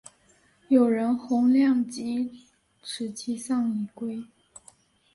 [0.69, 2.47] 友人洪亮吉
[2.81, 4.25] 持其丧以归。